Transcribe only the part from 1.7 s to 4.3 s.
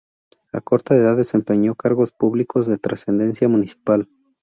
cargos públicos de trascendencia municipal.